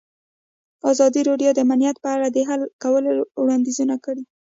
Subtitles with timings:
[0.91, 4.23] ازادي راډیو د امنیت په اړه د حل کولو لپاره وړاندیزونه کړي.